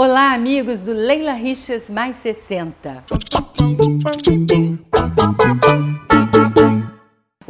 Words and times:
Olá, 0.00 0.32
amigos 0.32 0.78
do 0.78 0.92
Leila 0.92 1.32
Riches 1.32 1.90
Mais 1.90 2.18
60. 2.18 3.02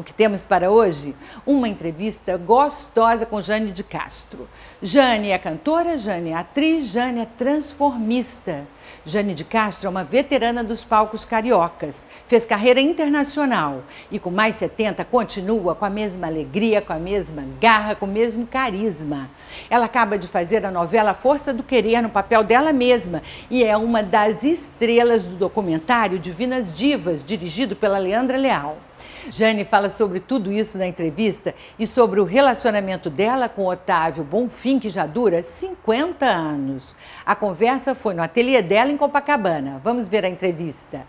Que 0.09 0.15
temos 0.15 0.43
para 0.43 0.71
hoje? 0.71 1.15
Uma 1.45 1.69
entrevista 1.69 2.39
gostosa 2.39 3.27
com 3.27 3.43
Jane 3.43 3.71
de 3.71 3.85
Castro. 3.85 4.49
Jane 4.83 5.29
é 5.29 5.39
cantora, 5.39 5.99
Jane 5.99 6.31
é 6.31 6.35
atriz, 6.35 6.87
Jane 6.87 7.21
é 7.21 7.27
transformista. 7.27 8.65
Jane 9.05 9.35
de 9.35 9.45
Castro 9.45 9.87
é 9.87 9.91
uma 9.91 10.05
veterana 10.05 10.65
dos 10.65 10.83
palcos 10.83 11.27
cariocas, 11.27 12.07
fez 12.27 12.47
carreira 12.47 12.81
internacional 12.81 13.83
e 14.11 14.19
com 14.19 14.31
mais 14.31 14.57
70 14.57 15.05
continua 15.05 15.75
com 15.75 15.85
a 15.85 15.91
mesma 15.91 16.27
alegria, 16.27 16.81
com 16.81 16.95
a 16.95 16.99
mesma 16.99 17.45
garra, 17.61 17.95
com 17.95 18.07
o 18.07 18.09
mesmo 18.09 18.47
carisma. 18.47 19.29
Ela 19.69 19.85
acaba 19.85 20.17
de 20.17 20.27
fazer 20.27 20.65
a 20.65 20.71
novela 20.71 21.13
Força 21.13 21.53
do 21.53 21.63
Querer 21.63 22.01
no 22.01 22.09
papel 22.09 22.43
dela 22.43 22.73
mesma 22.73 23.23
e 23.51 23.63
é 23.63 23.77
uma 23.77 24.03
das 24.03 24.43
estrelas 24.43 25.23
do 25.23 25.37
documentário 25.37 26.19
Divinas 26.19 26.75
Divas, 26.75 27.23
dirigido 27.23 27.77
pela 27.77 27.99
Leandra 27.99 28.39
Leal. 28.39 28.88
Jane 29.31 29.65
fala 29.65 29.91
sobre 29.91 30.21
tudo 30.21 30.51
isso 30.53 30.79
na 30.79 30.87
entrevista 30.87 31.55
e 31.79 31.87
sobre 31.87 32.21
o 32.21 32.25
relacionamento 32.25 33.11
dela 33.11 33.49
com 33.49 33.67
Otávio 33.67 34.25
Bonfim, 34.25 34.79
que 34.79 34.91
já 34.91 35.07
dura 35.07 35.43
50 35.59 36.25
anos. 36.27 36.95
A 37.25 37.35
conversa 37.35 37.95
foi 37.95 38.15
no 38.15 38.23
ateliê 38.23 38.63
dela 38.63 38.91
em 38.91 38.97
Copacabana. 38.97 39.81
Vamos 39.85 40.09
ver 40.09 40.25
a 40.25 40.29
entrevista. 40.29 41.03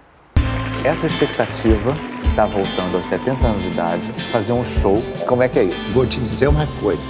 Essa 0.84 1.08
expectativa 1.08 1.94
que 2.22 2.28
está 2.30 2.46
voltando 2.46 2.96
aos 2.96 3.06
70 3.06 3.46
anos 3.46 3.62
de 3.62 3.68
idade, 3.70 4.04
fazer 4.32 4.54
um 4.54 4.64
show, 4.64 4.96
como 5.28 5.44
é 5.44 5.50
que 5.50 5.60
é 5.60 5.64
isso? 5.64 5.94
Vou 5.94 6.06
te 6.06 6.20
dizer 6.20 6.48
uma 6.48 6.68
coisa. 6.82 7.06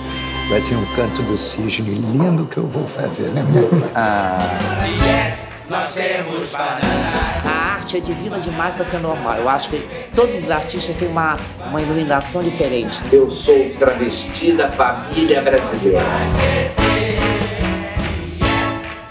Vai 0.49 0.61
ser 0.61 0.75
um 0.75 0.85
canto 0.95 1.21
do 1.21 1.37
cisne 1.37 1.91
lindo 1.91 2.45
que 2.47 2.57
eu 2.57 2.65
vou 2.65 2.87
fazer, 2.87 3.29
né, 3.29 3.43
minha 3.43 3.69
Ah, 3.93 4.39
Yes, 4.87 5.45
nós 5.69 5.93
temos 5.93 6.51
banana. 6.51 7.58
A 7.79 7.81
arte 7.81 7.95
é 7.95 8.01
divina 8.01 8.37
demais 8.39 8.75
para 8.75 8.83
ser 8.83 8.99
normal. 8.99 9.37
Eu 9.37 9.47
acho 9.47 9.69
que 9.69 9.77
todos 10.13 10.43
os 10.43 10.51
artistas 10.51 10.93
têm 10.97 11.07
uma, 11.07 11.37
uma 11.69 11.81
iluminação 11.81 12.43
diferente. 12.43 12.99
Eu 13.09 13.31
sou 13.31 13.69
travesti 13.79 14.51
da 14.51 14.69
família 14.69 15.41
brasileira. 15.41 16.01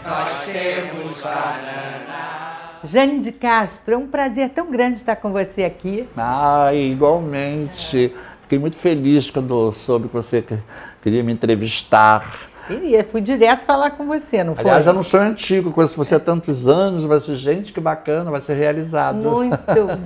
Nós 0.05 0.45
temos 0.45 1.23
banana. 1.23 2.81
Jane 2.85 3.21
de 3.21 3.33
Castro, 3.33 3.95
é 3.95 3.97
um 3.97 4.07
prazer 4.07 4.51
tão 4.51 4.71
grande 4.71 4.99
estar 4.99 5.17
com 5.17 5.33
você 5.33 5.65
aqui. 5.65 6.07
ah, 6.15 6.69
igualmente. 6.75 8.13
Fiquei 8.43 8.59
muito 8.59 8.77
feliz 8.77 9.31
quando 9.31 9.73
soube 9.73 10.09
que 10.09 10.15
você 10.15 10.43
que- 10.43 10.59
queria 11.03 11.23
me 11.23 11.33
entrevistar. 11.33 12.51
Queria, 12.69 13.03
fui 13.03 13.23
direto 13.23 13.65
falar 13.65 13.93
com 13.93 14.07
você, 14.07 14.45
não 14.45 14.55
foi? 14.55 14.65
Aliás, 14.65 14.87
é 14.87 14.93
um 14.93 15.03
sonho 15.03 15.31
antigo, 15.31 15.73
conheço 15.73 15.97
você 15.97 16.15
há 16.15 16.21
tantos 16.21 16.69
anos, 16.69 17.05
vai 17.05 17.19
ser 17.19 17.37
gente 17.37 17.73
que 17.73 17.81
bacana, 17.81 18.31
vai 18.31 18.43
ser 18.43 18.55
realizado. 18.55 19.17
Muito 19.17 19.57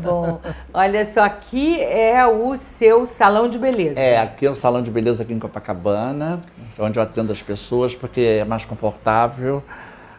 bom. 0.00 0.41
Olha 0.72 1.05
só, 1.06 1.22
aqui 1.22 1.83
é 1.83 2.24
o 2.24 2.56
seu 2.56 3.05
salão 3.05 3.48
de 3.48 3.58
beleza. 3.58 3.98
É, 3.98 4.18
aqui 4.18 4.46
é 4.46 4.50
um 4.50 4.55
salão 4.55 4.80
de 4.80 4.90
beleza 4.90 5.24
aqui 5.24 5.33
em 5.33 5.38
Copacabana, 5.40 6.40
onde 6.78 6.98
eu 6.98 7.02
atendo 7.02 7.33
as 7.33 7.42
pessoas 7.42 7.96
porque 7.96 8.20
é 8.20 8.44
mais 8.44 8.64
confortável. 8.64 9.62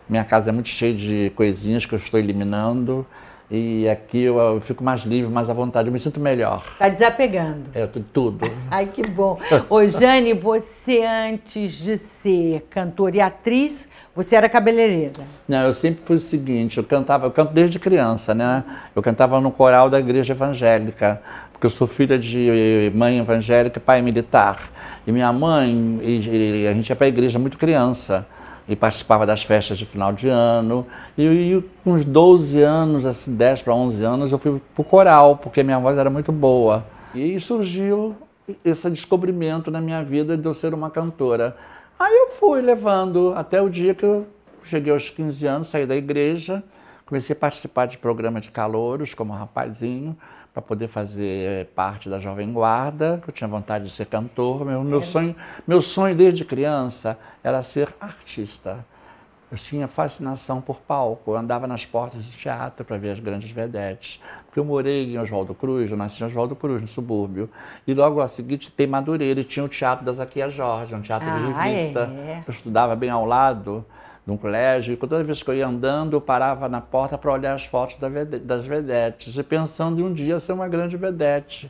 Minha 0.09 0.25
casa 0.25 0.49
é 0.49 0.53
muito 0.53 0.69
cheia 0.69 0.93
de 0.93 1.31
coisinhas 1.35 1.85
que 1.85 1.95
eu 1.95 1.99
estou 1.99 2.19
eliminando. 2.19 3.07
E 3.51 3.87
aqui 3.87 4.23
eu, 4.23 4.37
eu 4.37 4.61
fico 4.61 4.83
mais 4.83 5.01
livre, 5.01 5.31
mais 5.31 5.49
à 5.49 5.53
vontade, 5.53 5.87
eu 5.87 5.93
me 5.93 5.99
sinto 5.99 6.19
melhor. 6.19 6.63
Tá 6.79 6.89
desapegando. 6.89 7.63
É 7.73 7.85
tu- 7.85 8.03
tudo. 8.13 8.49
Ai, 8.71 8.87
que 8.87 9.03
bom. 9.11 9.37
Ô, 9.69 9.85
Jane, 9.87 10.33
você 10.33 11.03
antes 11.05 11.73
de 11.73 11.97
ser 11.97 12.65
cantora 12.69 13.17
e 13.17 13.21
atriz, 13.21 13.89
você 14.15 14.35
era 14.35 14.49
cabeleireira. 14.49 15.23
Não, 15.47 15.65
eu 15.67 15.73
sempre 15.73 16.03
fui 16.05 16.15
o 16.15 16.19
seguinte, 16.19 16.77
eu 16.77 16.83
cantava, 16.83 17.25
eu 17.27 17.31
canto 17.31 17.53
desde 17.53 17.77
criança, 17.79 18.33
né? 18.33 18.63
Eu 18.95 19.01
cantava 19.03 19.39
no 19.39 19.51
coral 19.51 19.89
da 19.89 19.99
igreja 19.99 20.33
evangélica, 20.33 21.21
porque 21.51 21.65
eu 21.67 21.71
sou 21.71 21.87
filha 21.87 22.17
de 22.17 22.91
mãe 22.95 23.19
evangélica 23.19 23.77
e 23.77 23.81
pai 23.81 24.01
militar. 24.01 24.71
E 25.05 25.11
minha 25.11 25.31
mãe, 25.33 25.99
e, 26.01 26.61
e 26.63 26.67
a 26.67 26.73
gente 26.73 26.89
ia 26.89 26.95
para 26.95 27.05
a 27.05 27.09
igreja 27.09 27.37
muito 27.37 27.57
criança 27.57 28.25
e 28.67 28.75
participava 28.75 29.25
das 29.25 29.43
festas 29.43 29.77
de 29.77 29.85
final 29.85 30.13
de 30.13 30.27
ano. 30.27 30.85
E, 31.17 31.23
e 31.23 31.61
com 31.83 31.93
uns 31.93 32.05
12 32.05 32.61
anos, 32.61 33.05
assim, 33.05 33.35
10 33.35 33.61
para 33.61 33.73
11 33.73 34.03
anos, 34.03 34.31
eu 34.31 34.39
fui 34.39 34.61
pro 34.73 34.83
coral, 34.83 35.37
porque 35.37 35.63
minha 35.63 35.79
voz 35.79 35.97
era 35.97 36.09
muito 36.09 36.31
boa. 36.31 36.85
E 37.13 37.39
surgiu 37.39 38.15
esse 38.63 38.89
descobrimento 38.89 39.71
na 39.71 39.79
minha 39.79 40.03
vida 40.03 40.37
de 40.37 40.45
eu 40.45 40.53
ser 40.53 40.73
uma 40.73 40.89
cantora. 40.89 41.55
Aí 41.99 42.13
eu 42.13 42.29
fui 42.31 42.61
levando 42.61 43.33
até 43.35 43.61
o 43.61 43.69
dia 43.69 43.93
que 43.93 44.03
eu 44.03 44.27
cheguei 44.63 44.91
aos 44.91 45.09
15 45.09 45.45
anos, 45.45 45.69
saí 45.69 45.85
da 45.85 45.95
igreja, 45.95 46.63
comecei 47.05 47.35
a 47.35 47.39
participar 47.39 47.85
de 47.85 47.97
programas 47.97 48.43
de 48.43 48.51
calouros 48.51 49.13
como 49.13 49.33
rapazinho, 49.33 50.17
para 50.53 50.61
poder 50.61 50.87
fazer 50.87 51.65
parte 51.75 52.07
da 52.09 52.19
Jovem 52.19 52.53
Guarda, 52.53 53.19
que 53.23 53.29
eu 53.29 53.33
tinha 53.33 53.47
vontade 53.47 53.85
de 53.85 53.89
ser 53.91 54.05
cantor. 54.05 54.63
Meu, 54.65 54.83
meu, 54.83 55.01
sonho, 55.01 55.35
meu 55.67 55.81
sonho 55.81 56.15
desde 56.15 56.45
criança 56.45 57.17
era 57.43 57.63
ser 57.63 57.89
artista. 57.99 58.85
Eu 59.51 59.57
tinha 59.57 59.87
fascinação 59.87 60.59
por 60.61 60.77
palco, 60.77 61.31
eu 61.31 61.37
andava 61.37 61.67
nas 61.67 61.85
portas 61.85 62.25
do 62.25 62.31
teatro 62.37 62.83
para 62.83 62.97
ver 62.97 63.11
as 63.11 63.19
grandes 63.19 63.51
vedetes. 63.51 64.19
Porque 64.45 64.59
eu 64.59 64.65
morei 64.65 65.13
em 65.13 65.19
Oswaldo 65.19 65.53
Cruz, 65.53 65.91
eu 65.91 65.97
nasci 65.97 66.23
em 66.23 66.27
Oswaldo 66.27 66.55
Cruz, 66.55 66.81
no 66.81 66.87
subúrbio. 66.87 67.47
E 67.85 67.93
logo 67.93 68.19
a 68.21 68.27
seguinte 68.27 68.71
tem 68.71 68.87
Madureira 68.87 69.39
e 69.39 69.43
tinha 69.43 69.63
o 69.63 69.69
Teatro 69.69 70.05
da 70.05 70.13
Zaquia 70.13 70.49
Jorge, 70.49 70.95
um 70.95 71.01
teatro 71.01 71.27
de 71.29 71.53
Ah, 71.53 71.61
revista. 71.61 71.99
é? 72.15 72.43
Eu 72.47 72.51
estudava 72.51 72.95
bem 72.95 73.11
ao 73.11 73.25
lado 73.25 73.85
de 74.25 74.31
um 74.31 74.37
colégio, 74.37 74.95
toda 74.95 75.23
vez 75.23 75.43
que 75.43 75.49
eu 75.49 75.55
ia 75.55 75.67
andando, 75.67 76.15
eu 76.15 76.21
parava 76.21 76.69
na 76.69 76.79
porta 76.79 77.17
para 77.17 77.31
olhar 77.31 77.55
as 77.55 77.65
fotos 77.65 77.97
das 78.41 78.65
vedetes, 78.65 79.37
e 79.37 79.43
pensando 79.43 79.99
em 79.99 80.03
um 80.03 80.13
dia 80.13 80.39
ser 80.39 80.53
uma 80.53 80.67
grande 80.67 80.95
vedete. 80.95 81.69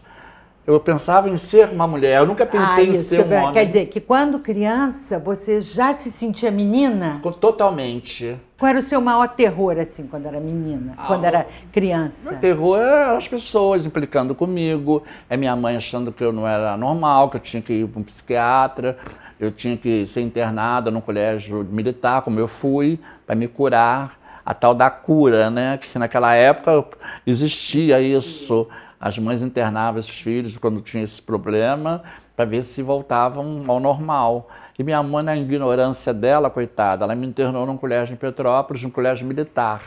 Eu 0.66 0.80
pensava 0.80 1.30
em 1.30 1.36
ser 1.36 1.70
uma 1.70 1.86
mulher, 1.86 2.20
eu 2.20 2.26
nunca 2.26 2.46
pensei 2.46 2.90
Ah, 2.90 2.94
em 2.94 2.96
ser 2.96 3.26
um 3.26 3.34
homem. 3.36 3.52
Quer 3.52 3.66
dizer, 3.66 3.86
que 3.88 4.00
quando 4.00 4.40
criança 4.40 5.20
você 5.20 5.60
já 5.60 5.94
se 5.94 6.10
sentia 6.10 6.50
menina? 6.50 7.20
Totalmente. 7.42 8.38
Qual 8.58 8.70
era 8.70 8.80
o 8.80 8.82
seu 8.82 9.02
maior 9.02 9.28
terror, 9.28 9.78
assim, 9.78 10.08
quando 10.08 10.26
era 10.26 10.40
menina? 10.40 10.94
Ah, 10.98 11.04
quando 11.06 11.26
era 11.26 11.46
criança? 11.70 12.32
O 12.32 12.36
terror 12.38 12.80
é 12.80 13.18
as 13.18 13.28
pessoas 13.28 13.86
implicando 13.86 14.34
comigo, 14.34 15.04
é 15.30 15.36
minha 15.36 15.54
mãe 15.54 15.76
achando 15.76 16.14
que 16.14 16.24
eu 16.24 16.32
não 16.32 16.48
era 16.48 16.78
normal, 16.78 17.30
que 17.30 17.36
eu 17.36 17.42
tinha 17.42 17.62
que 17.62 17.74
ir 17.74 17.88
para 17.88 18.00
um 18.00 18.04
psiquiatra, 18.04 18.98
eu 19.38 19.52
tinha 19.52 19.76
que 19.76 20.08
ser 20.08 20.22
internada 20.22 20.90
num 20.90 21.02
colégio 21.02 21.68
militar, 21.70 22.22
como 22.22 22.40
eu 22.40 22.48
fui, 22.48 22.98
para 23.28 23.36
me 23.36 23.50
curar. 23.50 24.24
A 24.46 24.54
tal 24.54 24.76
da 24.76 24.90
cura, 24.90 25.50
né? 25.50 25.80
Que 25.82 25.98
naquela 25.98 26.36
época 26.36 26.86
existia 27.26 28.02
isso. 28.02 28.68
As 29.04 29.20
mães 29.20 29.42
internavam 29.42 30.00
esses 30.00 30.18
filhos 30.18 30.58
quando 30.58 30.80
tinha 30.80 31.04
esse 31.04 31.22
problema 31.22 32.02
para 32.38 32.46
ver 32.46 32.64
se 32.64 32.82
voltavam 32.82 33.66
ao 33.68 33.78
normal. 33.78 34.48
E 34.80 34.84
minha 34.84 35.04
mãe, 35.04 35.22
na 35.22 35.36
ignorância 35.36 36.14
dela, 36.14 36.50
coitada, 36.50 37.04
ela 37.04 37.14
me 37.14 37.28
internou 37.28 37.66
num 37.66 37.76
colégio 37.76 38.14
em 38.14 38.16
Petrópolis, 38.16 38.82
num 38.82 38.90
colégio 38.90 39.28
militar. 39.28 39.82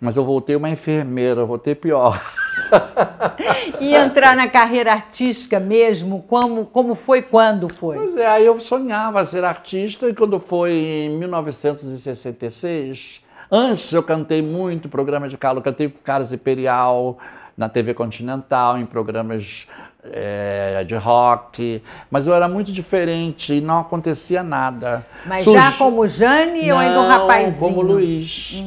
Mas 0.00 0.14
eu 0.14 0.24
voltei 0.24 0.54
uma 0.54 0.70
enfermeira, 0.70 1.40
eu 1.40 1.48
voltei 1.48 1.74
pior. 1.74 2.22
E 3.80 3.94
entrar 3.94 4.36
na 4.36 4.48
carreira 4.48 4.92
artística 4.92 5.60
mesmo, 5.60 6.22
como, 6.22 6.66
como 6.66 6.94
foi, 6.94 7.22
quando 7.22 7.68
foi? 7.68 7.96
Pois 7.96 8.16
é, 8.16 8.26
aí 8.26 8.44
eu 8.44 8.60
sonhava 8.60 9.24
ser 9.24 9.44
artista 9.44 10.08
e 10.08 10.14
quando 10.14 10.40
foi 10.40 10.72
em 10.72 11.16
1966, 11.16 13.22
antes 13.50 13.92
eu 13.92 14.02
cantei 14.02 14.42
muito 14.42 14.88
programa 14.88 15.28
de 15.28 15.38
calo, 15.38 15.62
cantei 15.62 15.88
com 15.88 15.98
Carlos 16.02 16.32
Imperial, 16.32 17.18
na 17.58 17.68
TV 17.68 17.92
Continental, 17.92 18.78
em 18.78 18.86
programas 18.86 19.66
eh, 20.04 20.84
de 20.86 20.94
rock, 20.94 21.82
mas 22.08 22.24
eu 22.26 22.32
era 22.32 22.48
muito 22.48 22.70
diferente 22.72 23.52
e 23.54 23.60
não 23.60 23.80
acontecia 23.80 24.44
nada. 24.44 25.04
Mas 25.26 25.42
Surgi- 25.42 25.58
já 25.58 25.72
como 25.72 26.06
Jane 26.06 26.70
ou 26.72 26.78
ainda 26.78 27.00
um 27.00 27.02
Não, 27.02 27.08
rapazinho? 27.08 27.52
Hum. 27.56 27.74
como 27.74 27.82
Luiz. 27.82 28.62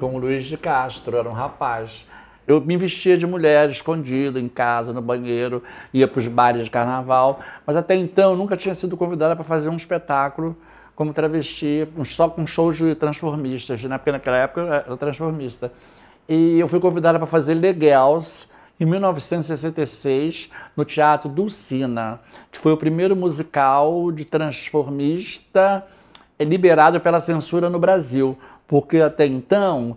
Como 0.00 0.18
Luiz 0.18 0.44
de 0.44 0.56
Castro, 0.56 1.16
era 1.16 1.28
um 1.28 1.32
rapaz. 1.32 2.04
Eu 2.44 2.60
me 2.60 2.76
vestia 2.76 3.16
de 3.16 3.24
mulher, 3.24 3.70
escondido, 3.70 4.36
em 4.36 4.48
casa, 4.48 4.92
no 4.92 5.00
banheiro, 5.00 5.62
ia 5.94 6.08
para 6.08 6.18
os 6.18 6.26
bares 6.26 6.64
de 6.64 6.70
carnaval, 6.70 7.38
mas 7.64 7.76
até 7.76 7.94
então 7.94 8.34
nunca 8.34 8.56
tinha 8.56 8.74
sido 8.74 8.96
convidada 8.96 9.36
para 9.36 9.44
fazer 9.44 9.68
um 9.68 9.76
espetáculo 9.76 10.56
como 10.96 11.12
travesti, 11.14 11.86
só 12.04 12.28
com 12.28 12.44
shows 12.48 12.76
de 12.76 12.96
transformistas, 12.96 13.80
né? 13.84 13.96
porque 13.96 14.10
naquela 14.10 14.38
época 14.38 14.60
eu 14.60 14.72
era 14.72 14.96
transformista. 14.96 15.72
E 16.28 16.58
eu 16.58 16.68
fui 16.68 16.80
convidada 16.80 17.18
para 17.18 17.26
fazer 17.26 17.54
Le 17.54 17.72
Girls 17.72 18.46
em 18.78 18.84
1966, 18.84 20.50
no 20.76 20.84
Teatro 20.84 21.28
Dulcina, 21.28 22.20
que 22.50 22.58
foi 22.58 22.72
o 22.72 22.76
primeiro 22.76 23.14
musical 23.14 24.10
de 24.10 24.24
transformista 24.24 25.86
liberado 26.40 27.00
pela 27.00 27.20
censura 27.20 27.70
no 27.70 27.78
Brasil, 27.78 28.36
porque 28.66 29.00
até 29.00 29.26
então 29.26 29.96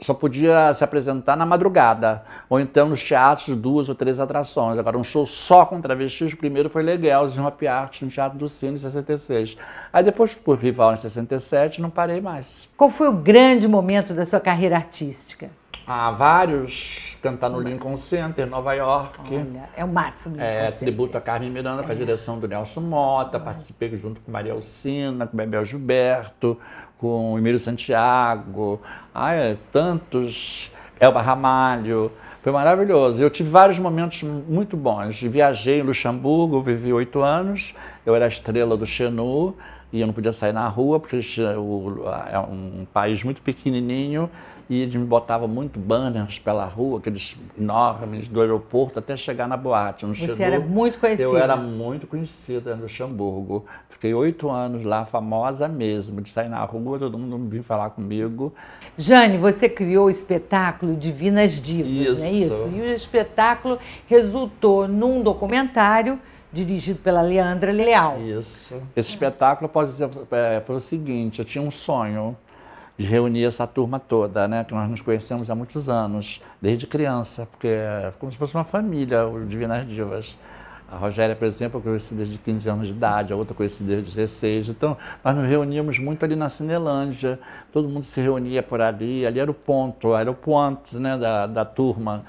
só 0.00 0.12
podia 0.12 0.74
se 0.74 0.82
apresentar 0.82 1.36
na 1.36 1.46
madrugada, 1.46 2.24
ou 2.48 2.58
então 2.58 2.88
nos 2.88 3.02
teatros 3.02 3.46
de 3.46 3.54
duas 3.54 3.88
ou 3.88 3.94
três 3.94 4.18
atrações. 4.18 4.78
Agora, 4.78 4.98
um 4.98 5.04
show 5.04 5.26
só 5.26 5.64
com 5.64 5.80
travestis, 5.80 6.32
o 6.32 6.36
primeiro 6.36 6.68
foi 6.68 6.82
legal, 6.82 7.28
em 7.28 7.38
Happy 7.38 7.66
Art, 7.66 8.02
no 8.02 8.08
Teatro 8.08 8.38
do 8.38 8.48
Cine, 8.48 8.74
em 8.74 8.78
66. 8.78 9.56
Aí 9.92 10.02
depois, 10.02 10.34
por 10.34 10.58
Rival, 10.58 10.94
em 10.94 10.96
67, 10.96 11.80
não 11.80 11.90
parei 11.90 12.20
mais. 12.20 12.68
Qual 12.76 12.90
foi 12.90 13.08
o 13.08 13.12
grande 13.12 13.68
momento 13.68 14.12
da 14.12 14.26
sua 14.26 14.40
carreira 14.40 14.76
artística? 14.76 15.48
Há 15.86 16.10
vários, 16.12 17.14
cantar 17.22 17.50
no 17.50 17.60
Lincoln 17.60 17.96
Center, 17.98 18.46
Nova 18.46 18.72
York. 18.72 19.18
Olha, 19.20 19.68
é 19.76 19.84
o 19.84 19.88
máximo. 19.88 20.40
É, 20.40 20.70
tributo 20.70 21.18
a 21.18 21.20
Carmen 21.20 21.50
Miranda 21.50 21.82
com 21.82 21.92
a 21.92 21.94
direção 21.94 22.38
do 22.38 22.48
Nelson 22.48 22.80
Mota, 22.80 23.38
participei 23.38 23.94
junto 23.94 24.18
com 24.22 24.32
Maria 24.32 24.54
Alcina, 24.54 25.26
com 25.26 25.36
Bebel 25.36 25.62
Gilberto, 25.66 26.58
com 27.04 27.36
Emílio 27.36 27.60
Santiago, 27.60 28.80
ai, 29.14 29.50
é, 29.50 29.56
tantos, 29.70 30.72
Elba 30.98 31.20
Ramalho, 31.20 32.10
foi 32.42 32.50
maravilhoso. 32.50 33.22
Eu 33.22 33.28
tive 33.28 33.50
vários 33.50 33.78
momentos 33.78 34.22
muito 34.22 34.74
bons. 34.74 35.20
Viajei 35.20 35.80
em 35.80 35.82
Luxemburgo, 35.82 36.62
vivi 36.62 36.94
oito 36.94 37.20
anos, 37.20 37.74
eu 38.06 38.14
era 38.14 38.26
estrela 38.26 38.74
do 38.74 38.86
Xenu, 38.86 39.54
e 39.94 40.00
eu 40.00 40.08
não 40.08 40.12
podia 40.12 40.32
sair 40.32 40.52
na 40.52 40.66
rua, 40.66 40.98
porque 40.98 41.16
é 41.16 42.38
um 42.40 42.84
país 42.92 43.22
muito 43.22 43.40
pequenininho, 43.40 44.28
e 44.68 44.80
eles 44.80 44.94
me 44.96 45.04
botavam 45.04 45.46
muito 45.46 45.78
banners 45.78 46.36
pela 46.36 46.64
rua, 46.64 46.98
aqueles 46.98 47.38
enormes 47.56 48.26
do 48.26 48.40
aeroporto, 48.40 48.98
até 48.98 49.16
chegar 49.16 49.46
na 49.46 49.56
boate. 49.56 50.04
No 50.04 50.12
Você 50.12 50.26
Xandu, 50.26 50.42
era 50.42 50.58
muito 50.58 50.98
conhecida. 50.98 51.22
Eu 51.22 51.36
era 51.36 51.54
muito 51.54 52.08
conhecida 52.08 52.74
no 52.74 52.82
Luxemburgo. 52.82 53.66
Fiquei 53.88 54.12
oito 54.12 54.50
anos 54.50 54.82
lá, 54.82 55.04
famosa 55.04 55.68
mesmo, 55.68 56.20
de 56.20 56.32
sair 56.32 56.48
na 56.48 56.64
rua, 56.64 56.98
todo 56.98 57.16
mundo 57.16 57.48
vinha 57.48 57.62
falar 57.62 57.90
comigo. 57.90 58.52
Jane, 58.98 59.38
você 59.38 59.68
criou 59.68 60.06
o 60.06 60.10
espetáculo 60.10 60.96
Divinas 60.96 61.52
Divas, 61.52 62.18
não 62.18 62.26
é 62.26 62.32
isso? 62.32 62.68
E 62.74 62.80
o 62.80 62.92
espetáculo 62.92 63.78
resultou 64.08 64.88
num 64.88 65.22
documentário 65.22 66.18
dirigido 66.54 67.00
pela 67.00 67.20
Leandra 67.20 67.72
Leal. 67.72 68.20
Isso. 68.22 68.80
Esse 68.94 69.10
espetáculo 69.10 69.68
pode 69.68 69.90
dizer, 69.90 70.08
é, 70.30 70.62
foi 70.64 70.76
o 70.76 70.80
seguinte, 70.80 71.40
eu 71.40 71.44
tinha 71.44 71.62
um 71.62 71.70
sonho 71.70 72.36
de 72.96 73.04
reunir 73.04 73.44
essa 73.44 73.66
turma 73.66 73.98
toda, 73.98 74.46
né? 74.46 74.64
Que 74.64 74.72
nós 74.72 74.88
nos 74.88 75.02
conhecemos 75.02 75.50
há 75.50 75.54
muitos 75.54 75.88
anos, 75.88 76.40
desde 76.62 76.86
criança, 76.86 77.46
porque 77.50 77.66
é 77.66 78.12
como 78.18 78.30
se 78.30 78.38
fosse 78.38 78.54
uma 78.54 78.64
família, 78.64 79.26
o 79.26 79.44
Divinas 79.44 79.86
Divas. 79.86 80.36
A 80.90 80.96
Rogéria, 80.96 81.34
por 81.34 81.46
exemplo, 81.46 81.80
eu 81.80 81.82
conheci 81.82 82.14
desde 82.14 82.38
15 82.38 82.68
anos 82.68 82.86
de 82.86 82.92
idade, 82.92 83.32
a 83.32 83.36
outra 83.36 83.54
conheci 83.54 83.82
desde 83.82 84.14
16. 84.14 84.68
Então, 84.68 84.96
nós 85.24 85.34
nos 85.34 85.46
reuníamos 85.46 85.98
muito 85.98 86.24
ali 86.24 86.36
na 86.36 86.48
Cinelândia, 86.48 87.40
todo 87.72 87.88
mundo 87.88 88.04
se 88.04 88.20
reunia 88.20 88.62
por 88.62 88.80
ali, 88.80 89.26
ali 89.26 89.40
era 89.40 89.50
o 89.50 89.54
ponto, 89.54 90.14
era 90.14 90.30
o 90.30 90.34
ponto 90.34 90.96
né, 91.00 91.18
da, 91.18 91.46
da 91.48 91.64
turma. 91.64 92.22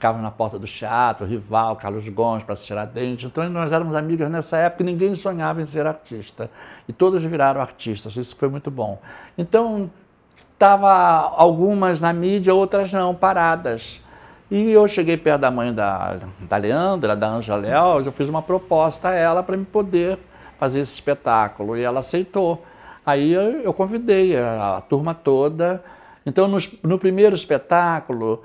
Ficavam 0.00 0.22
na 0.22 0.30
porta 0.30 0.58
do 0.58 0.66
teatro, 0.66 1.26
Rival, 1.26 1.76
Carlos 1.76 2.08
Gomes, 2.08 2.42
para 2.42 2.56
se 2.56 2.64
tirar 2.64 2.86
dente. 2.86 3.26
Então, 3.26 3.46
nós 3.50 3.70
éramos 3.70 3.94
amigas 3.94 4.30
nessa 4.30 4.56
época 4.56 4.82
e 4.82 4.86
ninguém 4.86 5.14
sonhava 5.14 5.60
em 5.60 5.66
ser 5.66 5.86
artista. 5.86 6.50
E 6.88 6.92
todos 6.92 7.22
viraram 7.22 7.60
artistas, 7.60 8.16
isso 8.16 8.34
foi 8.34 8.48
muito 8.48 8.70
bom. 8.70 8.98
Então, 9.36 9.90
Tava 10.60 10.92
algumas 11.38 12.02
na 12.02 12.12
mídia, 12.12 12.54
outras 12.54 12.92
não, 12.92 13.14
paradas. 13.14 13.98
E 14.50 14.70
eu 14.70 14.86
cheguei 14.86 15.16
perto 15.16 15.40
da 15.40 15.50
mãe 15.50 15.72
da, 15.72 16.18
da 16.38 16.58
Leandra, 16.58 17.16
da 17.16 17.38
Leal, 17.56 18.02
eu 18.02 18.12
fiz 18.12 18.28
uma 18.28 18.42
proposta 18.42 19.08
a 19.08 19.14
ela 19.14 19.42
para 19.42 19.56
me 19.56 19.64
poder 19.64 20.18
fazer 20.58 20.80
esse 20.80 20.92
espetáculo 20.92 21.78
e 21.78 21.82
ela 21.82 22.00
aceitou. 22.00 22.62
Aí 23.06 23.32
eu, 23.32 23.62
eu 23.62 23.72
convidei 23.72 24.36
a, 24.36 24.76
a, 24.76 24.80
turma 24.82 25.14
toda. 25.14 25.82
Então, 26.26 26.46
no, 26.46 26.58
no 26.82 26.98
primeiro 26.98 27.34
espetáculo, 27.34 28.42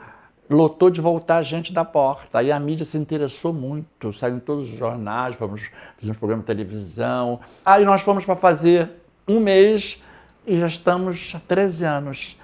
lotou 0.49 0.89
de 0.89 1.01
voltar 1.01 1.41
gente 1.41 1.73
da 1.73 1.83
porta. 1.83 2.39
Aí 2.39 2.51
a 2.51 2.59
mídia 2.59 2.85
se 2.85 2.97
interessou 2.97 3.53
muito, 3.53 4.13
saiu 4.13 4.37
em 4.37 4.39
todos 4.39 4.71
os 4.71 4.77
jornais, 4.77 5.35
fomos, 5.35 5.69
fizemos 5.97 6.17
programa 6.17 6.41
de 6.41 6.47
televisão. 6.47 7.39
Aí 7.65 7.83
nós 7.83 8.01
fomos 8.01 8.25
para 8.25 8.35
fazer 8.35 8.89
um 9.27 9.39
mês 9.39 10.01
e 10.45 10.59
já 10.59 10.67
estamos 10.67 11.33
há 11.35 11.39
13 11.39 11.85
anos. 11.85 12.37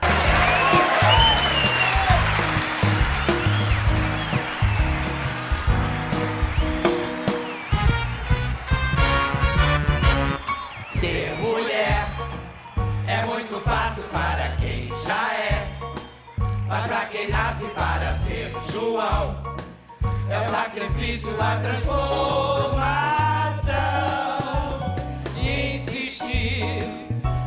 Sacrifício, 20.72 21.30
a 21.40 21.58
transformação. 21.58 22.82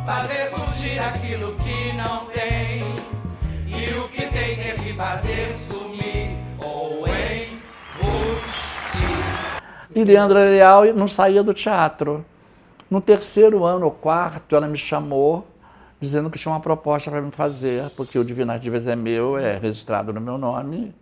fazer 0.05 0.51
surgir 0.51 0.99
aquilo 0.99 1.55
que 1.55 1.97
não 1.97 2.27
tem. 2.27 2.85
E 3.67 3.95
o 3.99 4.07
que 4.09 4.27
tem 4.27 4.57
ter 4.57 4.75
que 4.79 4.93
fazer 4.93 5.57
sumir 5.57 6.37
ou 6.59 7.07
embustir. 7.07 7.63
E 9.95 10.05
Leandra 10.05 10.45
Leal 10.45 10.93
não 10.93 11.09
saía 11.09 11.43
do 11.43 11.55
teatro. 11.55 12.23
No 12.91 13.01
terceiro 13.01 13.65
ano 13.65 13.87
ou 13.87 13.91
quarto, 13.91 14.55
ela 14.55 14.69
me 14.69 14.77
chamou 14.77 15.47
dizendo 15.99 16.29
que 16.29 16.39
tinha 16.39 16.53
uma 16.53 16.61
proposta 16.61 17.11
para 17.11 17.23
me 17.23 17.31
fazer, 17.31 17.89
porque 17.97 18.19
o 18.19 18.25
Divinas 18.25 18.61
Divas 18.61 18.87
é 18.87 18.95
meu, 18.95 19.39
é 19.39 19.57
registrado 19.57 20.13
no 20.13 20.21
meu 20.21 20.37
nome, 20.37 20.95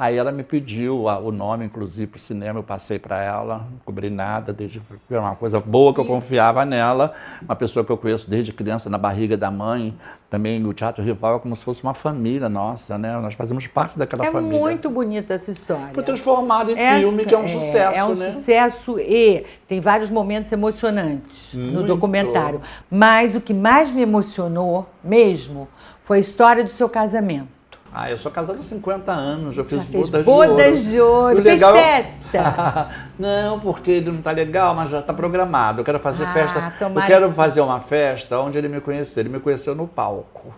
Aí 0.00 0.16
ela 0.16 0.32
me 0.32 0.42
pediu 0.42 1.04
o 1.04 1.30
nome, 1.30 1.66
inclusive, 1.66 2.06
para 2.06 2.16
o 2.16 2.20
cinema, 2.20 2.58
eu 2.58 2.62
passei 2.62 2.98
para 2.98 3.22
ela, 3.22 3.66
não 3.70 3.78
cobri 3.84 4.08
nada, 4.08 4.50
desde 4.50 4.80
era 5.10 5.20
uma 5.20 5.36
coisa 5.36 5.60
boa 5.60 5.92
que 5.92 6.00
eu 6.00 6.06
confiava 6.06 6.64
nela, 6.64 7.12
uma 7.42 7.54
pessoa 7.54 7.84
que 7.84 7.92
eu 7.92 7.98
conheço 7.98 8.30
desde 8.30 8.50
criança, 8.50 8.88
na 8.88 8.96
barriga 8.96 9.36
da 9.36 9.50
mãe, 9.50 9.94
também 10.30 10.64
o 10.64 10.72
Teatro 10.72 11.04
Rival 11.04 11.36
é 11.36 11.38
como 11.40 11.54
se 11.54 11.62
fosse 11.62 11.82
uma 11.82 11.92
família 11.92 12.48
nossa, 12.48 12.96
né? 12.96 13.20
Nós 13.20 13.34
fazemos 13.34 13.66
parte 13.66 13.98
daquela 13.98 14.24
é 14.24 14.32
família. 14.32 14.56
É 14.56 14.58
muito 14.58 14.88
bonita 14.88 15.34
essa 15.34 15.50
história. 15.50 15.92
Foi 15.92 16.02
transformado 16.02 16.70
em 16.70 16.78
essa, 16.78 16.98
filme, 16.98 17.26
que 17.26 17.34
é 17.34 17.38
um 17.38 17.44
é, 17.44 17.48
sucesso, 17.48 17.94
É 17.94 18.02
um 18.02 18.14
né? 18.14 18.32
sucesso 18.32 18.98
e 18.98 19.44
tem 19.68 19.82
vários 19.82 20.08
momentos 20.08 20.50
emocionantes 20.50 21.54
muito. 21.54 21.74
no 21.74 21.82
documentário. 21.82 22.62
Mas 22.90 23.36
o 23.36 23.40
que 23.42 23.52
mais 23.52 23.92
me 23.92 24.00
emocionou 24.00 24.88
mesmo 25.04 25.68
foi 26.02 26.16
a 26.16 26.20
história 26.20 26.64
do 26.64 26.70
seu 26.70 26.88
casamento. 26.88 27.59
Ah, 27.92 28.10
eu 28.10 28.16
sou 28.18 28.30
casado 28.30 28.60
há 28.60 28.62
50 28.62 29.10
anos, 29.10 29.56
eu 29.56 29.64
fiz 29.64 29.78
já 29.78 29.84
fez 29.84 30.08
bodas, 30.08 30.24
bodas 30.24 30.84
de 30.84 31.00
ouro. 31.00 31.42
De 31.42 31.64
ouro. 31.64 31.78
Fez 31.78 32.06
festa? 32.30 32.90
não, 33.18 33.58
porque 33.58 33.90
ele 33.90 34.10
não 34.10 34.18
está 34.18 34.30
legal, 34.30 34.74
mas 34.74 34.90
já 34.90 35.00
está 35.00 35.12
programado. 35.12 35.80
Eu 35.80 35.84
quero 35.84 35.98
fazer 35.98 36.24
ah, 36.24 36.32
festa. 36.32 36.74
Eu 36.80 37.06
quero 37.06 37.32
fazer 37.32 37.60
uma 37.60 37.80
festa 37.80 38.38
onde 38.38 38.58
ele 38.58 38.68
me 38.68 38.80
conheceu. 38.80 39.20
Ele 39.22 39.28
me 39.28 39.40
conheceu 39.40 39.74
no 39.74 39.88
palco, 39.88 40.54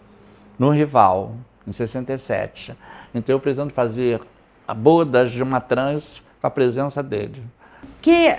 no 0.58 0.70
Rival, 0.70 1.32
em 1.66 1.72
67. 1.72 2.76
Então 3.14 3.34
eu 3.34 3.40
pretendo 3.40 3.72
fazer 3.72 4.20
a 4.68 4.74
bodas 4.74 5.30
de 5.30 5.42
uma 5.42 5.60
trans 5.60 6.22
com 6.40 6.46
a 6.46 6.50
presença 6.50 7.02
dele. 7.02 7.42
Que 8.02 8.36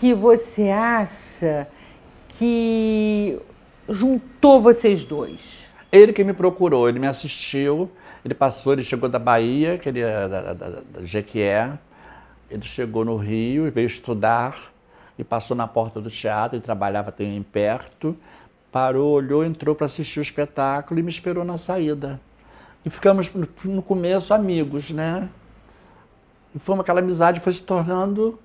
que 0.00 0.14
você 0.14 0.70
acha 0.70 1.68
que 2.30 3.38
juntou 3.86 4.60
vocês 4.60 5.04
dois? 5.04 5.68
Ele 5.92 6.12
que 6.12 6.22
me 6.22 6.32
procurou, 6.32 6.88
ele 6.88 6.98
me 6.98 7.06
assistiu 7.06 7.90
ele 8.24 8.34
passou, 8.34 8.72
ele 8.72 8.82
chegou 8.82 9.08
da 9.08 9.18
Bahia, 9.18 9.78
que 9.78 9.88
ele 9.88 10.00
é 10.00 10.28
da, 10.28 10.52
da, 10.52 10.68
da 10.68 11.04
Jequié. 11.04 11.78
Ele 12.50 12.66
chegou 12.66 13.04
no 13.04 13.16
Rio, 13.16 13.70
veio 13.70 13.86
estudar 13.86 14.72
e 15.18 15.24
passou 15.24 15.56
na 15.56 15.66
porta 15.66 16.00
do 16.00 16.10
teatro, 16.10 16.56
ele 16.56 16.64
trabalhava 16.64 17.10
também 17.12 17.42
perto. 17.42 18.16
Parou, 18.70 19.12
olhou, 19.12 19.44
entrou 19.44 19.74
para 19.74 19.86
assistir 19.86 20.20
o 20.20 20.22
espetáculo 20.22 21.00
e 21.00 21.02
me 21.02 21.10
esperou 21.10 21.44
na 21.44 21.56
saída. 21.56 22.20
E 22.84 22.90
ficamos 22.90 23.30
no 23.64 23.82
começo 23.82 24.32
amigos, 24.34 24.90
né? 24.90 25.28
E 26.54 26.58
foi 26.58 26.78
aquela 26.78 27.00
amizade 27.00 27.40
foi 27.40 27.52
se 27.52 27.62
tornando. 27.62 28.38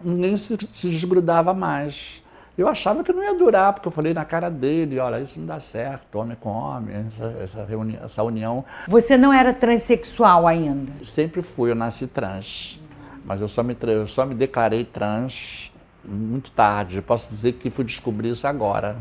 Ninguém 0.00 0.36
se, 0.36 0.56
se 0.72 0.90
desgrudava 0.90 1.52
mais. 1.54 2.22
Eu 2.58 2.66
achava 2.66 3.04
que 3.04 3.12
não 3.12 3.22
ia 3.22 3.34
durar, 3.34 3.72
porque 3.72 3.86
eu 3.86 3.92
falei 3.92 4.12
na 4.12 4.24
cara 4.24 4.50
dele, 4.50 4.98
olha, 4.98 5.20
isso 5.20 5.38
não 5.38 5.46
dá 5.46 5.60
certo, 5.60 6.18
homem 6.18 6.36
com 6.40 6.50
homem, 6.50 7.06
essa, 7.06 7.36
essa, 7.40 7.64
reunião, 7.64 8.04
essa 8.04 8.22
união. 8.24 8.64
Você 8.88 9.16
não 9.16 9.32
era 9.32 9.54
transexual 9.54 10.44
ainda? 10.44 10.92
Sempre 11.04 11.40
fui, 11.40 11.70
eu 11.70 11.76
nasci 11.76 12.08
trans. 12.08 12.80
Mas 13.24 13.40
eu 13.40 13.46
só 13.46 13.62
me, 13.62 13.76
eu 13.80 14.08
só 14.08 14.26
me 14.26 14.34
declarei 14.34 14.84
trans 14.84 15.70
muito 16.04 16.50
tarde. 16.50 17.00
Posso 17.00 17.30
dizer 17.30 17.52
que 17.52 17.70
fui 17.70 17.84
descobrir 17.84 18.30
isso 18.30 18.46
agora. 18.48 18.96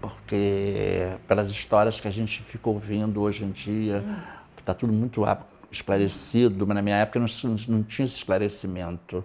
Porque 0.00 1.12
pelas 1.28 1.52
histórias 1.52 2.00
que 2.00 2.08
a 2.08 2.10
gente 2.10 2.42
fica 2.42 2.68
ouvindo 2.68 3.22
hoje 3.22 3.44
em 3.44 3.52
dia, 3.52 4.02
está 4.58 4.74
tudo 4.74 4.92
muito 4.92 5.22
esclarecido, 5.70 6.66
mas 6.66 6.74
na 6.74 6.82
minha 6.82 6.96
época 6.96 7.20
não, 7.20 7.26
não 7.68 7.82
tinha 7.84 8.04
esse 8.06 8.16
esclarecimento 8.16 9.24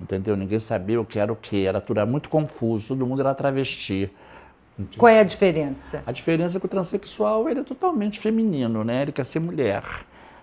entendeu? 0.00 0.36
Ninguém 0.36 0.60
sabia 0.60 1.00
o 1.00 1.04
que 1.04 1.18
era 1.18 1.32
o 1.32 1.36
que, 1.36 1.66
era 1.66 1.80
tudo 1.80 1.98
era 1.98 2.06
muito 2.06 2.28
confuso, 2.28 2.88
todo 2.88 3.06
mundo 3.06 3.20
era 3.20 3.34
travesti. 3.34 4.10
Qual 4.96 5.10
é 5.10 5.20
a 5.20 5.24
diferença? 5.24 6.02
A 6.06 6.12
diferença 6.12 6.56
é 6.56 6.60
que 6.60 6.66
o 6.66 6.68
transexual 6.68 7.48
ele 7.48 7.60
é 7.60 7.64
totalmente 7.64 8.20
feminino, 8.20 8.84
né? 8.84 9.02
Ele 9.02 9.12
quer 9.12 9.24
ser 9.24 9.40
mulher. 9.40 9.82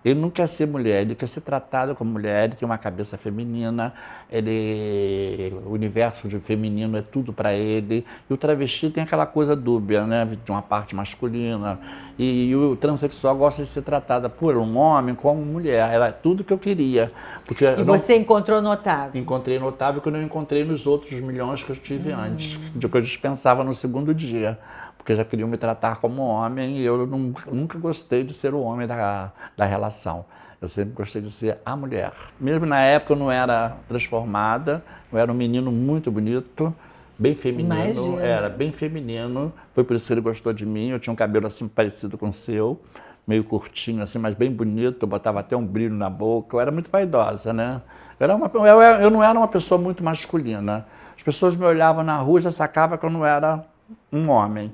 Ele 0.06 0.20
não 0.22 0.30
quer 0.30 0.48
ser 0.48 0.68
mulher, 0.68 1.02
ele 1.02 1.16
quer 1.16 1.28
ser 1.28 1.42
tratado 1.42 1.96
como 1.96 2.12
mulher, 2.12 2.44
ele 2.44 2.56
tem 2.56 2.64
uma 2.64 2.78
cabeça 2.78 3.18
feminina, 3.18 3.92
ele, 4.32 5.52
o 5.66 5.72
universo 5.72 6.28
de 6.28 6.40
feminino 6.40 6.96
é 6.96 7.02
tudo 7.02 7.34
para 7.34 7.56
ele. 7.56 8.06
E 8.30 8.34
o 8.34 8.38
travesti 8.38 8.92
tem 8.92 9.04
aquela 9.04 9.26
coisa 9.26 9.56
dúbia, 9.56 10.06
né? 10.06 10.38
De 10.46 10.52
uma 10.52 10.62
parte 10.62 10.96
masculina. 10.96 11.80
E, 12.20 12.50
e 12.50 12.56
o 12.56 12.76
transexual 12.76 13.36
gosta 13.36 13.64
de 13.64 13.70
ser 13.70 13.82
tratada 13.82 14.30
por 14.30 14.56
um 14.56 14.78
homem 14.78 15.16
como 15.16 15.42
mulher. 15.44 15.92
Era 15.92 16.12
tudo 16.12 16.44
que 16.44 16.54
eu 16.54 16.60
queria. 16.60 17.12
Porque 17.44 17.66
e 17.66 17.84
você 17.84 18.16
encontrou 18.16 18.62
notável? 18.62 19.20
Encontrei 19.20 19.58
notável 19.58 20.02
que 20.02 20.08
eu 20.08 20.14
não 20.14 20.22
encontrei 20.22 20.64
nos 20.64 20.86
outros 20.86 21.20
milhões 21.20 21.64
que 21.64 21.72
eu 21.72 21.76
tive 21.76 22.14
hum. 22.14 22.20
antes, 22.20 22.60
de 22.76 22.88
que 22.88 22.96
eu 22.96 23.02
dispensava 23.02 23.64
no 23.64 23.74
segundo 23.74 24.14
dia 24.14 24.60
porque 25.06 25.16
já 25.16 25.24
queriam 25.24 25.48
me 25.48 25.56
tratar 25.56 25.98
como 25.98 26.24
homem 26.24 26.80
e 26.80 26.84
eu 26.84 27.06
nunca, 27.06 27.52
nunca 27.52 27.78
gostei 27.78 28.24
de 28.24 28.34
ser 28.34 28.56
o 28.56 28.62
homem 28.62 28.88
da, 28.88 29.32
da 29.56 29.64
relação. 29.64 30.26
Eu 30.60 30.68
sempre 30.68 30.96
gostei 30.96 31.22
de 31.22 31.30
ser 31.30 31.60
a 31.64 31.76
mulher. 31.76 32.12
Mesmo 32.40 32.66
na 32.66 32.80
época 32.82 33.14
eu 33.14 33.16
não 33.16 33.32
era 33.32 33.78
transformada, 33.88 34.84
eu 35.14 35.20
era 35.20 35.32
um 35.32 35.36
menino 35.36 35.72
muito 35.72 36.10
bonito, 36.10 36.74
bem 37.20 37.36
feminino, 37.36 37.76
Imagina. 37.76 38.20
era 38.20 38.50
bem 38.50 38.72
feminino. 38.72 39.54
Foi 39.76 39.84
por 39.84 39.96
isso 39.96 40.08
que 40.08 40.14
ele 40.14 40.22
gostou 40.22 40.52
de 40.52 40.66
mim. 40.66 40.90
Eu 40.90 41.00
tinha 41.00 41.14
um 41.14 41.16
cabelo 41.16 41.46
assim 41.46 41.68
parecido 41.68 42.18
com 42.18 42.30
o 42.30 42.34
seu, 42.34 42.82
meio 43.28 43.44
curtinho 43.44 44.02
assim, 44.02 44.18
mas 44.18 44.34
bem 44.34 44.52
bonito. 44.52 45.04
Eu 45.04 45.08
botava 45.08 45.40
até 45.40 45.56
um 45.56 45.64
brilho 45.64 45.94
na 45.94 46.10
boca. 46.10 46.58
Eu 46.58 46.62
era 46.62 46.72
muito 46.72 46.90
vaidosa, 46.90 47.54
né? 47.54 47.80
Eu, 48.20 48.24
era 48.24 48.36
uma, 48.36 48.50
eu, 48.56 48.82
eu 49.04 49.12
não 49.12 49.24
era 49.24 49.38
uma 49.38 49.48
pessoa 49.48 49.80
muito 49.80 50.04
masculina. 50.04 50.88
As 51.16 51.22
pessoas 51.22 51.56
me 51.56 51.64
olhavam 51.64 52.04
na 52.04 52.18
rua 52.18 52.40
e 52.40 52.42
já 52.42 52.52
sacavam 52.52 52.98
que 52.98 53.06
eu 53.06 53.12
não 53.12 53.24
era 53.24 53.64
um 54.12 54.30
homem 54.30 54.74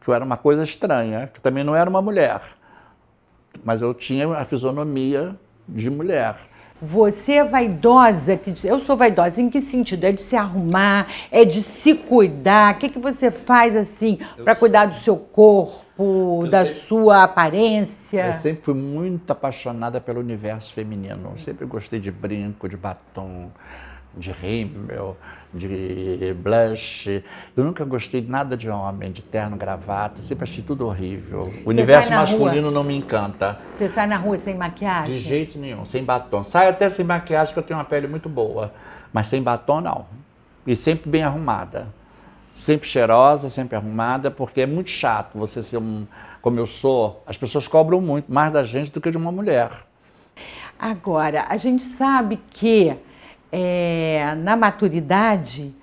que 0.00 0.08
eu 0.08 0.14
era 0.14 0.24
uma 0.24 0.36
coisa 0.36 0.62
estranha, 0.62 1.30
que 1.32 1.40
também 1.40 1.64
não 1.64 1.74
era 1.74 1.88
uma 1.88 2.00
mulher, 2.00 2.40
mas 3.64 3.82
eu 3.82 3.92
tinha 3.92 4.28
a 4.30 4.44
fisionomia 4.44 5.34
de 5.68 5.90
mulher. 5.90 6.36
Você 6.80 7.32
é 7.32 7.44
vaidosa, 7.44 8.36
que 8.36 8.54
eu 8.64 8.78
sou 8.78 8.96
vaidosa, 8.96 9.42
em 9.42 9.50
que 9.50 9.60
sentido? 9.60 10.04
É 10.04 10.12
de 10.12 10.22
se 10.22 10.36
arrumar, 10.36 11.08
é 11.30 11.44
de 11.44 11.60
se 11.60 11.92
cuidar? 11.94 12.74
O 12.74 12.78
que, 12.78 12.88
que 12.88 13.00
você 13.00 13.32
faz 13.32 13.74
assim 13.74 14.18
para 14.44 14.54
cuidar 14.54 14.86
do 14.86 14.94
seu 14.94 15.16
corpo, 15.16 15.84
eu 15.98 16.48
da 16.48 16.64
sempre, 16.64 16.80
sua 16.82 17.24
aparência? 17.24 18.28
Eu 18.28 18.34
sempre 18.34 18.62
fui 18.62 18.74
muito 18.74 19.28
apaixonada 19.32 20.00
pelo 20.00 20.20
universo 20.20 20.72
feminino. 20.72 21.32
Eu 21.32 21.38
sempre 21.38 21.66
gostei 21.66 21.98
de 21.98 22.12
brinco, 22.12 22.68
de 22.68 22.76
batom, 22.76 23.50
de 24.18 24.30
rímel, 24.30 25.16
de 25.52 26.34
blush. 26.42 27.22
Eu 27.56 27.64
nunca 27.64 27.84
gostei 27.84 28.20
de 28.20 28.30
nada 28.30 28.56
de 28.56 28.68
homem, 28.68 29.12
de 29.12 29.22
terno, 29.22 29.56
gravata, 29.56 30.20
sempre 30.22 30.44
achei 30.44 30.62
tudo 30.62 30.86
horrível. 30.86 31.42
O 31.42 31.50
Você 31.50 31.68
universo 31.70 32.10
masculino 32.10 32.62
rua? 32.68 32.70
não 32.70 32.84
me 32.84 32.94
encanta. 32.96 33.58
Você 33.74 33.88
sai 33.88 34.06
na 34.06 34.16
rua 34.16 34.38
sem 34.38 34.56
maquiagem? 34.56 35.14
De 35.14 35.20
jeito 35.20 35.58
nenhum, 35.58 35.84
sem 35.84 36.04
batom. 36.04 36.44
Saio 36.44 36.70
até 36.70 36.88
sem 36.88 37.04
maquiagem, 37.04 37.54
porque 37.54 37.60
eu 37.60 37.68
tenho 37.68 37.78
uma 37.78 37.84
pele 37.84 38.06
muito 38.06 38.28
boa, 38.28 38.72
mas 39.12 39.28
sem 39.28 39.42
batom 39.42 39.80
não. 39.80 40.06
E 40.66 40.76
sempre 40.76 41.08
bem 41.08 41.22
arrumada. 41.22 41.86
Sempre 42.52 42.88
cheirosa, 42.88 43.48
sempre 43.48 43.76
arrumada, 43.76 44.32
porque 44.32 44.62
é 44.62 44.66
muito 44.66 44.90
chato 44.90 45.38
você 45.38 45.62
ser 45.62 45.78
um, 45.78 46.04
como 46.42 46.58
eu 46.58 46.66
sou. 46.66 47.22
As 47.24 47.36
pessoas 47.36 47.68
cobram 47.68 48.00
muito, 48.00 48.32
mais 48.32 48.52
da 48.52 48.64
gente 48.64 48.90
do 48.90 49.00
que 49.00 49.12
de 49.12 49.16
uma 49.16 49.30
mulher. 49.30 49.70
Agora, 50.78 51.46
a 51.48 51.56
gente 51.56 51.84
sabe 51.84 52.40
que 52.50 52.96
é, 53.50 54.34
na 54.38 54.56
maturidade, 54.56 55.74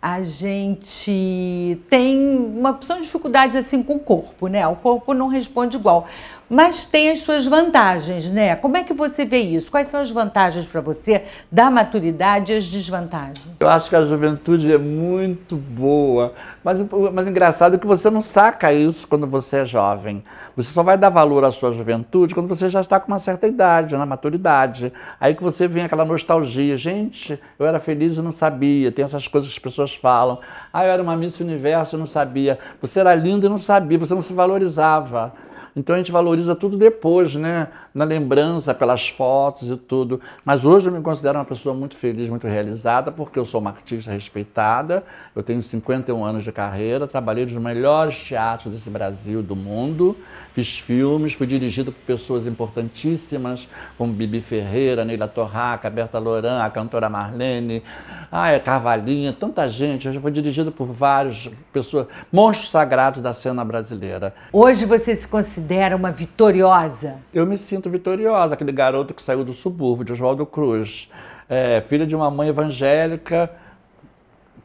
a 0.00 0.22
gente 0.22 1.80
tem 1.88 2.18
uma 2.18 2.70
opção 2.70 2.96
de 2.96 3.04
dificuldades 3.04 3.56
assim 3.56 3.82
com 3.82 3.94
o 3.94 3.98
corpo, 3.98 4.48
né? 4.48 4.66
O 4.68 4.76
corpo 4.76 5.14
não 5.14 5.28
responde 5.28 5.78
igual 5.78 6.06
mas 6.48 6.84
tem 6.84 7.10
as 7.10 7.20
suas 7.20 7.46
vantagens, 7.46 8.30
né? 8.30 8.54
Como 8.56 8.76
é 8.76 8.84
que 8.84 8.92
você 8.92 9.24
vê 9.24 9.40
isso? 9.40 9.70
Quais 9.70 9.88
são 9.88 10.00
as 10.00 10.10
vantagens 10.10 10.66
para 10.66 10.80
você 10.80 11.24
da 11.50 11.70
maturidade 11.70 12.52
e 12.52 12.56
as 12.56 12.66
desvantagens? 12.66 13.46
Eu 13.60 13.68
acho 13.68 13.88
que 13.88 13.96
a 13.96 14.04
juventude 14.04 14.72
é 14.72 14.78
muito 14.78 15.56
boa, 15.56 16.34
mas, 16.62 16.78
mas 17.12 17.26
engraçado 17.26 17.76
é 17.76 17.78
que 17.78 17.86
você 17.86 18.10
não 18.10 18.22
saca 18.22 18.72
isso 18.72 19.08
quando 19.08 19.26
você 19.26 19.58
é 19.58 19.64
jovem. 19.64 20.22
Você 20.56 20.70
só 20.70 20.82
vai 20.84 20.96
dar 20.96 21.10
valor 21.10 21.44
à 21.44 21.50
sua 21.50 21.72
juventude 21.72 22.34
quando 22.34 22.48
você 22.48 22.70
já 22.70 22.80
está 22.80 23.00
com 23.00 23.08
uma 23.08 23.18
certa 23.18 23.46
idade, 23.48 23.96
na 23.96 24.06
maturidade. 24.06 24.92
Aí 25.20 25.34
que 25.34 25.42
você 25.42 25.66
vem 25.66 25.84
aquela 25.84 26.04
nostalgia. 26.04 26.76
Gente, 26.76 27.40
eu 27.58 27.66
era 27.66 27.80
feliz 27.80 28.16
e 28.16 28.22
não 28.22 28.30
sabia. 28.30 28.92
Tem 28.92 29.04
essas 29.04 29.26
coisas 29.26 29.50
que 29.50 29.56
as 29.56 29.62
pessoas 29.62 29.94
falam. 29.94 30.38
Ah, 30.72 30.84
eu 30.84 30.92
era 30.92 31.02
uma 31.02 31.16
Miss 31.16 31.40
Universo 31.40 31.96
e 31.96 31.98
não 31.98 32.06
sabia. 32.06 32.58
Você 32.80 33.00
era 33.00 33.14
lindo 33.14 33.46
e 33.46 33.48
não 33.48 33.58
sabia. 33.58 33.98
Você 33.98 34.14
não 34.14 34.22
se 34.22 34.32
valorizava. 34.32 35.32
Então 35.76 35.94
a 35.94 35.98
gente 35.98 36.12
valoriza 36.12 36.54
tudo 36.54 36.76
depois, 36.76 37.34
né? 37.34 37.68
Na 37.94 38.02
lembrança, 38.02 38.74
pelas 38.74 39.08
fotos 39.08 39.70
e 39.70 39.76
tudo. 39.76 40.20
Mas 40.44 40.64
hoje 40.64 40.88
eu 40.88 40.92
me 40.92 41.00
considero 41.00 41.38
uma 41.38 41.44
pessoa 41.44 41.72
muito 41.72 41.94
feliz, 41.94 42.28
muito 42.28 42.44
realizada, 42.44 43.12
porque 43.12 43.38
eu 43.38 43.46
sou 43.46 43.60
uma 43.60 43.70
artista 43.70 44.10
respeitada, 44.10 45.04
eu 45.32 45.44
tenho 45.44 45.62
51 45.62 46.24
anos 46.24 46.42
de 46.42 46.50
carreira, 46.50 47.06
trabalhei 47.06 47.46
nos 47.46 47.54
melhores 47.54 48.18
teatros 48.18 48.74
desse 48.74 48.90
Brasil, 48.90 49.44
do 49.44 49.54
mundo, 49.54 50.16
fiz 50.52 50.76
filmes, 50.76 51.34
fui 51.34 51.46
dirigido 51.46 51.92
por 51.92 52.00
pessoas 52.00 52.48
importantíssimas, 52.48 53.68
como 53.96 54.12
Bibi 54.12 54.40
Ferreira, 54.40 55.04
Neila 55.04 55.28
Torraca, 55.28 55.88
Berta 55.88 56.18
Loran, 56.18 56.64
a 56.64 56.70
cantora 56.70 57.08
Marlene, 57.08 57.80
ah, 58.32 58.50
é 58.50 58.58
Carvalhinha, 58.58 59.32
tanta 59.32 59.70
gente. 59.70 60.08
Eu 60.08 60.12
já 60.12 60.20
fui 60.20 60.32
dirigido 60.32 60.72
por 60.72 60.88
vários 60.88 61.48
pessoas, 61.72 62.08
monstros 62.32 62.72
sagrados 62.72 63.22
da 63.22 63.32
cena 63.32 63.64
brasileira. 63.64 64.34
Hoje 64.52 64.84
você 64.84 65.14
se 65.14 65.28
considera 65.28 65.94
uma 65.94 66.10
vitoriosa? 66.10 67.18
Eu 67.32 67.46
me 67.46 67.56
sinto 67.56 67.83
vitoriosa, 67.90 68.54
aquele 68.54 68.72
garoto 68.72 69.14
que 69.14 69.22
saiu 69.22 69.44
do 69.44 69.52
subúrbio, 69.52 70.04
de 70.04 70.12
Oswaldo 70.12 70.44
Cruz, 70.44 71.08
é, 71.48 71.82
filho 71.88 72.06
de 72.06 72.14
uma 72.14 72.30
mãe 72.30 72.48
evangélica, 72.48 73.50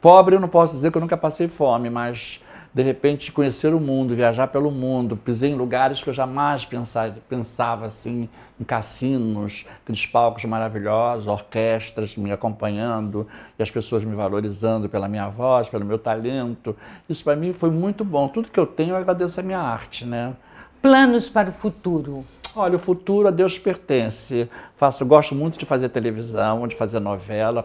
pobre 0.01 0.35
eu 0.35 0.39
não 0.39 0.47
posso 0.47 0.73
dizer 0.73 0.91
que 0.91 0.97
eu 0.97 1.01
nunca 1.01 1.17
passei 1.17 1.47
fome, 1.47 1.89
mas 1.89 2.41
de 2.73 2.83
repente 2.83 3.31
conhecer 3.31 3.73
o 3.73 3.79
mundo, 3.79 4.15
viajar 4.15 4.47
pelo 4.47 4.69
mundo, 4.69 5.17
pisei 5.17 5.51
em 5.51 5.55
lugares 5.55 6.03
que 6.03 6.09
eu 6.09 6.13
jamais 6.13 6.65
pensava, 6.65 7.15
pensava 7.27 7.87
assim, 7.87 8.29
em 8.59 8.63
cassinos, 8.63 9.65
aqueles 9.83 10.05
palcos 10.05 10.45
maravilhosos, 10.45 11.25
orquestras 11.25 12.15
me 12.15 12.31
acompanhando 12.31 13.27
e 13.57 13.63
as 13.63 13.71
pessoas 13.71 14.03
me 14.05 14.15
valorizando 14.15 14.87
pela 14.87 15.07
minha 15.07 15.27
voz, 15.29 15.67
pelo 15.67 15.83
meu 15.83 15.97
talento. 15.97 16.75
Isso 17.09 17.23
para 17.23 17.35
mim 17.35 17.53
foi 17.53 17.71
muito 17.71 18.05
bom. 18.05 18.27
Tudo 18.27 18.49
que 18.49 18.59
eu 18.59 18.67
tenho 18.67 18.91
eu 18.91 18.97
agradeço 18.97 19.39
a 19.39 19.43
minha 19.43 19.59
arte, 19.59 20.05
né? 20.05 20.35
Planos 20.81 21.27
para 21.27 21.49
o 21.49 21.51
futuro? 21.51 22.23
Olha, 22.55 22.75
o 22.75 22.79
futuro 22.79 23.27
a 23.27 23.31
Deus 23.31 23.59
pertence. 23.59 24.49
Faço, 24.75 25.05
gosto 25.05 25.35
muito 25.35 25.57
de 25.57 25.65
fazer 25.65 25.89
televisão, 25.89 26.67
de 26.67 26.75
fazer 26.75 26.99
novela. 26.99 27.63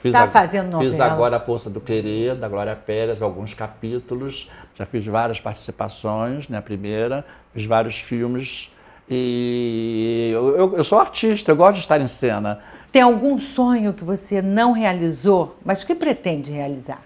Fiz, 0.00 0.12
tá 0.12 0.28
fazendo 0.28 0.72
novela. 0.72 0.90
Fiz 0.90 1.00
agora 1.00 1.36
a 1.36 1.40
Força 1.40 1.70
do 1.70 1.80
Querer, 1.80 2.34
da 2.34 2.48
Glória 2.48 2.76
Pérez, 2.76 3.22
alguns 3.22 3.54
capítulos. 3.54 4.50
Já 4.74 4.84
fiz 4.84 5.06
várias 5.06 5.40
participações, 5.40 6.48
né? 6.48 6.58
A 6.58 6.62
primeira, 6.62 7.24
fiz 7.54 7.64
vários 7.64 7.98
filmes. 7.98 8.70
E 9.08 10.30
eu, 10.32 10.56
eu, 10.56 10.76
eu 10.76 10.84
sou 10.84 10.98
artista, 10.98 11.50
eu 11.50 11.56
gosto 11.56 11.74
de 11.74 11.80
estar 11.80 12.00
em 12.00 12.06
cena. 12.06 12.60
Tem 12.90 13.02
algum 13.02 13.38
sonho 13.38 13.92
que 13.92 14.04
você 14.04 14.40
não 14.40 14.72
realizou, 14.72 15.56
mas 15.64 15.84
que 15.84 15.94
pretende 15.94 16.52
realizar? 16.52 17.00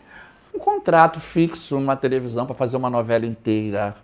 Um 0.55 0.59
contrato 0.59 1.21
fixo 1.21 1.79
numa 1.79 1.97
televisão 1.97 2.47
para 2.47 2.55
fazer 2.55 2.77
uma 2.77 2.91
novela 2.91 3.27
inteira 3.27 3.95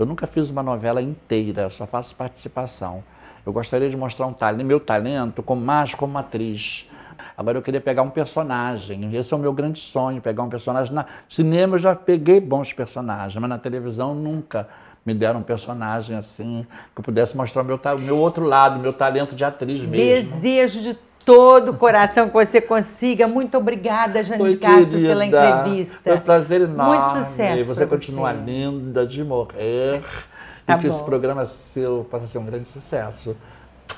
eu 0.00 0.06
nunca 0.06 0.26
fiz 0.26 0.48
uma 0.48 0.62
novela 0.62 1.02
inteira, 1.02 1.68
só 1.68 1.86
faço 1.86 2.14
participação. 2.14 3.04
Eu 3.44 3.52
gostaria 3.52 3.90
de 3.90 3.96
mostrar 3.96 4.26
um 4.26 4.32
talento, 4.32 4.66
meu 4.66 4.80
talento 4.80 5.42
como 5.42 5.60
mais 5.60 5.94
como 5.94 6.16
atriz. 6.16 6.88
Agora 7.36 7.58
eu 7.58 7.62
queria 7.62 7.82
pegar 7.82 8.00
um 8.00 8.08
personagem. 8.08 9.14
Esse 9.14 9.34
é 9.34 9.36
o 9.36 9.40
meu 9.40 9.52
grande 9.52 9.78
sonho, 9.78 10.20
pegar 10.22 10.42
um 10.42 10.48
personagem. 10.48 10.94
Na 10.94 11.04
cinema 11.28 11.76
eu 11.76 11.78
já 11.78 11.94
peguei 11.94 12.40
bons 12.40 12.72
personagens, 12.72 13.36
mas 13.36 13.50
na 13.50 13.58
televisão 13.58 14.14
nunca 14.14 14.66
me 15.04 15.12
deram 15.12 15.40
um 15.40 15.42
personagem 15.42 16.16
assim 16.16 16.66
que 16.94 17.00
eu 17.00 17.04
pudesse 17.04 17.36
mostrar 17.36 17.60
o 17.60 17.64
meu, 17.64 17.78
meu 17.98 18.16
outro 18.16 18.46
lado, 18.46 18.78
meu 18.78 18.94
talento 18.94 19.36
de 19.36 19.44
atriz 19.44 19.80
mesmo. 19.80 20.32
Desejo 20.32 20.80
de 20.80 20.98
todo 21.24 21.70
o 21.70 21.76
coração 21.76 22.28
que 22.28 22.34
você 22.34 22.60
consiga. 22.60 23.26
Muito 23.26 23.56
obrigada, 23.56 24.22
Jane 24.22 24.42
Oi, 24.42 24.56
Castro, 24.56 24.98
querida. 24.98 25.08
pela 25.08 25.26
entrevista. 25.26 25.98
Foi 26.02 26.14
um 26.14 26.20
prazer 26.20 26.60
enorme. 26.62 26.98
Muito 26.98 27.26
sucesso. 27.26 27.64
Você 27.64 27.86
continua 27.86 28.32
você. 28.32 28.44
linda 28.44 29.06
de 29.06 29.22
morrer. 29.24 30.02
Tá 30.66 30.76
e 30.76 30.78
que 30.78 30.88
bom. 30.88 30.94
esse 30.94 31.04
programa 31.04 31.46
seu 31.46 32.06
possa 32.10 32.26
ser 32.26 32.38
um 32.38 32.44
grande 32.44 32.68
sucesso. 32.70 33.36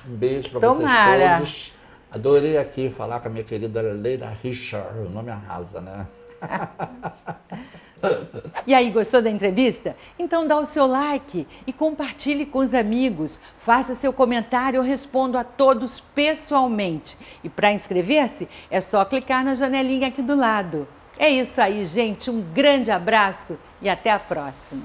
Um 0.09 0.17
beijo 0.17 0.51
para 0.51 0.69
vocês 0.69 1.37
todos. 1.39 1.73
Adorei 2.11 2.59
aqui 2.59 2.91
falar 2.91 3.21
com 3.21 3.29
a 3.29 3.31
minha 3.31 3.45
querida 3.45 3.81
Leila 3.81 4.33
Richard. 4.43 4.99
O 4.99 5.09
nome 5.09 5.31
arrasa, 5.31 5.81
né? 5.81 6.07
E 8.67 8.75
aí, 8.75 8.91
gostou 8.91 9.21
da 9.21 9.31
entrevista? 9.31 9.97
Então 10.19 10.47
dá 10.47 10.57
o 10.57 10.67
seu 10.67 10.87
like 10.87 11.47
e 11.67 11.73
compartilhe 11.73 12.47
com 12.47 12.61
os 12.61 12.75
amigos. 12.75 13.41
Faça 13.59 13.95
seu 13.95 14.13
comentário, 14.13 14.79
eu 14.79 14.83
respondo 14.83 15.37
a 15.37 15.45
todos 15.45 16.01
pessoalmente. 16.15 17.17
E 17.43 17.49
para 17.49 17.73
inscrever-se, 17.73 18.49
é 18.71 18.81
só 18.81 19.05
clicar 19.05 19.45
na 19.45 19.55
janelinha 19.55 20.09
aqui 20.09 20.23
do 20.23 20.37
lado. 20.37 20.87
É 21.19 21.29
isso 21.29 21.61
aí, 21.61 21.85
gente. 21.85 22.31
Um 22.31 22.41
grande 22.41 22.91
abraço 22.91 23.59
e 23.81 23.89
até 23.89 24.11
a 24.11 24.19
próxima. 24.19 24.85